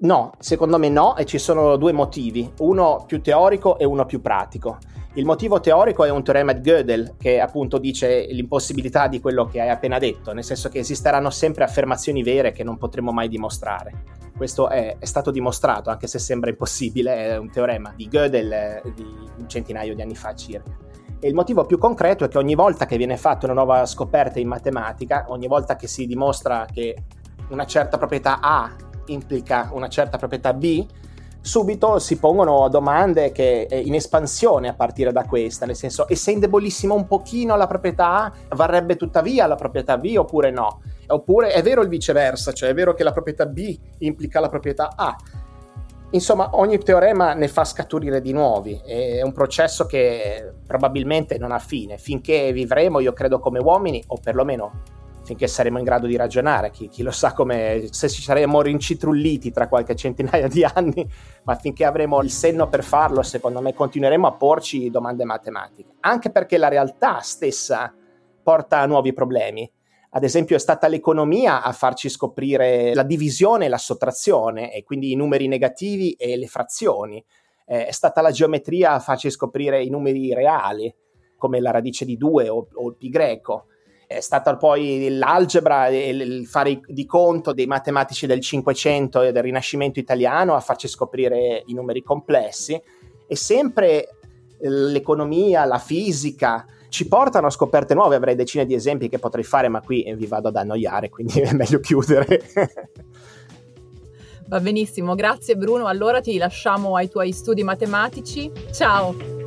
No, 0.00 0.32
secondo 0.38 0.78
me 0.78 0.88
no, 0.88 1.16
e 1.16 1.24
ci 1.24 1.38
sono 1.38 1.76
due 1.76 1.90
motivi, 1.90 2.48
uno 2.58 3.02
più 3.04 3.20
teorico 3.20 3.78
e 3.78 3.84
uno 3.84 4.06
più 4.06 4.20
pratico. 4.20 4.78
Il 5.14 5.24
motivo 5.24 5.58
teorico 5.58 6.04
è 6.04 6.10
un 6.10 6.22
teorema 6.22 6.52
di 6.52 6.60
Gödel 6.60 7.16
che 7.18 7.40
appunto 7.40 7.78
dice 7.78 8.26
l'impossibilità 8.30 9.08
di 9.08 9.20
quello 9.20 9.46
che 9.46 9.60
hai 9.60 9.70
appena 9.70 9.98
detto, 9.98 10.32
nel 10.32 10.44
senso 10.44 10.68
che 10.68 10.78
esisteranno 10.78 11.30
sempre 11.30 11.64
affermazioni 11.64 12.22
vere 12.22 12.52
che 12.52 12.62
non 12.62 12.78
potremo 12.78 13.10
mai 13.10 13.26
dimostrare. 13.26 14.04
Questo 14.36 14.68
è, 14.68 14.98
è, 15.00 15.04
stato 15.04 15.32
dimostrato, 15.32 15.90
anche 15.90 16.06
se 16.06 16.20
sembra 16.20 16.50
impossibile, 16.50 17.30
è 17.30 17.36
un 17.36 17.50
teorema 17.50 17.92
di 17.96 18.06
Gödel 18.06 18.52
eh, 18.52 18.82
di 18.94 19.02
un 19.02 19.48
centinaio 19.48 19.96
di 19.96 20.02
anni 20.02 20.14
fa 20.14 20.32
circa. 20.36 20.76
E 21.18 21.26
il 21.26 21.34
motivo 21.34 21.66
più 21.66 21.78
concreto 21.78 22.24
è 22.24 22.28
che 22.28 22.38
ogni 22.38 22.54
volta 22.54 22.86
che 22.86 22.96
viene 22.96 23.16
fatta 23.16 23.46
una 23.46 23.54
nuova 23.56 23.84
scoperta 23.84 24.38
in 24.38 24.46
matematica, 24.46 25.24
ogni 25.30 25.48
volta 25.48 25.74
che 25.74 25.88
si 25.88 26.06
dimostra 26.06 26.66
che 26.72 26.94
una 27.48 27.66
certa 27.66 27.98
proprietà 27.98 28.38
A 28.40 28.70
implica 29.08 29.70
una 29.72 29.88
certa 29.88 30.16
proprietà 30.16 30.54
B, 30.54 30.86
subito 31.40 31.98
si 31.98 32.18
pongono 32.18 32.68
domande 32.68 33.32
che 33.32 33.66
è 33.66 33.76
in 33.76 33.94
espansione 33.94 34.68
a 34.68 34.74
partire 34.74 35.12
da 35.12 35.24
questa, 35.24 35.66
nel 35.66 35.76
senso, 35.76 36.06
e 36.08 36.16
se 36.16 36.32
indebolissimo 36.32 36.94
un 36.94 37.06
pochino 37.06 37.56
la 37.56 37.66
proprietà 37.66 38.24
A, 38.24 38.32
varrebbe 38.54 38.96
tuttavia 38.96 39.46
la 39.46 39.54
proprietà 39.54 39.96
B 39.96 40.14
oppure 40.16 40.50
no? 40.50 40.80
Oppure 41.06 41.52
è 41.52 41.62
vero 41.62 41.80
il 41.82 41.88
viceversa, 41.88 42.52
cioè 42.52 42.70
è 42.70 42.74
vero 42.74 42.92
che 42.92 43.02
la 43.02 43.12
proprietà 43.12 43.46
B 43.46 43.78
implica 43.98 44.40
la 44.40 44.48
proprietà 44.48 44.92
A. 44.94 45.16
Insomma, 46.10 46.50
ogni 46.52 46.78
teorema 46.78 47.34
ne 47.34 47.48
fa 47.48 47.64
scaturire 47.64 48.22
di 48.22 48.32
nuovi, 48.32 48.80
è 48.84 49.20
un 49.22 49.32
processo 49.32 49.84
che 49.84 50.54
probabilmente 50.66 51.36
non 51.36 51.52
ha 51.52 51.58
fine. 51.58 51.98
Finché 51.98 52.50
vivremo, 52.52 53.00
io 53.00 53.12
credo, 53.12 53.38
come 53.38 53.58
uomini, 53.58 54.02
o 54.06 54.18
perlomeno 54.22 54.96
finché 55.28 55.46
saremo 55.46 55.76
in 55.76 55.84
grado 55.84 56.06
di 56.06 56.16
ragionare, 56.16 56.70
chi, 56.70 56.88
chi 56.88 57.02
lo 57.02 57.10
sa 57.10 57.34
come, 57.34 57.88
se 57.90 58.08
ci 58.08 58.22
saremo 58.22 58.62
rincitrulliti 58.62 59.50
tra 59.50 59.68
qualche 59.68 59.94
centinaia 59.94 60.48
di 60.48 60.64
anni, 60.64 61.06
ma 61.44 61.54
finché 61.54 61.84
avremo 61.84 62.22
il 62.22 62.30
senno 62.30 62.66
per 62.70 62.82
farlo, 62.82 63.22
secondo 63.22 63.60
me 63.60 63.74
continueremo 63.74 64.26
a 64.26 64.32
porci 64.32 64.88
domande 64.88 65.24
matematiche, 65.24 65.96
anche 66.00 66.30
perché 66.30 66.56
la 66.56 66.68
realtà 66.68 67.20
stessa 67.20 67.94
porta 68.42 68.78
a 68.78 68.86
nuovi 68.86 69.12
problemi. 69.12 69.70
Ad 70.12 70.24
esempio 70.24 70.56
è 70.56 70.58
stata 70.58 70.88
l'economia 70.88 71.62
a 71.62 71.72
farci 71.72 72.08
scoprire 72.08 72.94
la 72.94 73.02
divisione 73.02 73.66
e 73.66 73.68
la 73.68 73.76
sottrazione, 73.76 74.72
e 74.72 74.82
quindi 74.82 75.12
i 75.12 75.14
numeri 75.14 75.46
negativi 75.46 76.12
e 76.12 76.38
le 76.38 76.46
frazioni. 76.46 77.22
Eh, 77.66 77.84
è 77.84 77.92
stata 77.92 78.22
la 78.22 78.30
geometria 78.30 78.92
a 78.92 79.00
farci 79.00 79.28
scoprire 79.28 79.82
i 79.82 79.90
numeri 79.90 80.32
reali, 80.32 80.90
come 81.36 81.60
la 81.60 81.70
radice 81.70 82.06
di 82.06 82.16
2 82.16 82.48
o, 82.48 82.66
o 82.72 82.88
il 82.88 82.96
pi 82.96 83.10
greco. 83.10 83.66
È 84.08 84.20
stata 84.20 84.56
poi 84.56 85.18
l'algebra 85.18 85.88
e 85.88 86.08
il 86.08 86.46
fare 86.46 86.80
di 86.86 87.04
conto 87.04 87.52
dei 87.52 87.66
matematici 87.66 88.26
del 88.26 88.40
Cinquecento 88.40 89.20
e 89.20 89.32
del 89.32 89.42
Rinascimento 89.42 89.98
italiano 89.98 90.54
a 90.54 90.60
farci 90.60 90.88
scoprire 90.88 91.62
i 91.66 91.74
numeri 91.74 92.02
complessi. 92.02 92.80
E 93.26 93.36
sempre 93.36 94.16
l'economia, 94.60 95.66
la 95.66 95.78
fisica, 95.78 96.64
ci 96.88 97.06
portano 97.06 97.48
a 97.48 97.50
scoperte 97.50 97.92
nuove. 97.92 98.16
Avrei 98.16 98.34
decine 98.34 98.64
di 98.64 98.72
esempi 98.72 99.10
che 99.10 99.18
potrei 99.18 99.44
fare, 99.44 99.68
ma 99.68 99.82
qui 99.82 100.10
vi 100.16 100.24
vado 100.24 100.48
ad 100.48 100.56
annoiare, 100.56 101.10
quindi 101.10 101.40
è 101.44 101.52
meglio 101.52 101.78
chiudere. 101.80 102.40
Va 104.46 104.58
benissimo, 104.60 105.14
grazie 105.16 105.54
Bruno. 105.54 105.84
Allora 105.84 106.22
ti 106.22 106.38
lasciamo 106.38 106.96
ai 106.96 107.10
tuoi 107.10 107.32
studi 107.32 107.62
matematici. 107.62 108.50
Ciao! 108.72 109.37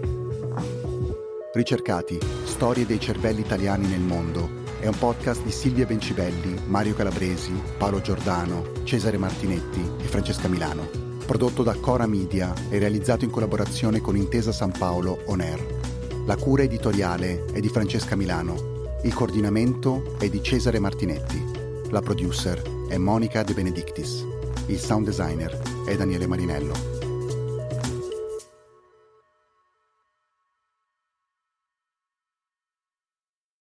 Ricercati, 1.54 2.18
storie 2.46 2.86
dei 2.86 2.98
cervelli 2.98 3.42
italiani 3.42 3.86
nel 3.86 4.00
mondo. 4.00 4.50
È 4.80 4.88
un 4.88 4.98
podcast 4.98 5.44
di 5.44 5.52
Silvia 5.52 5.86
Bencibelli, 5.86 6.58
Mario 6.68 6.94
Calabresi, 6.94 7.52
Paolo 7.78 8.00
Giordano, 8.00 8.72
Cesare 8.86 9.18
Martinetti 9.18 9.82
e 10.00 10.04
Francesca 10.06 10.48
Milano. 10.48 10.88
Prodotto 11.26 11.62
da 11.62 11.76
Cora 11.76 12.08
Media 12.08 12.54
e 12.70 12.80
realizzato 12.80 13.26
in 13.26 13.32
collaborazione 13.32 14.00
con 14.00 14.16
Intesa 14.16 14.54
San 14.54 14.72
Paolo 14.72 15.24
On 15.26 15.42
Air. 15.42 15.62
La 16.26 16.38
cura 16.38 16.64
editoriale 16.64 17.44
è 17.52 17.60
di 17.60 17.68
Francesca 17.68 18.16
Milano. 18.16 19.00
Il 19.04 19.14
coordinamento 19.14 20.16
è 20.20 20.30
di 20.30 20.42
Cesare 20.42 20.80
Martinetti. 20.80 21.44
La 21.90 22.00
producer 22.00 22.62
è 22.88 22.96
Monica 22.96 23.44
De 23.44 23.54
Benedictis. 23.54 24.26
Il 24.68 24.80
sound 24.80 25.06
designer 25.06 25.60
è 25.84 25.98
Daniele 25.98 26.28
Marinello. 26.28 26.91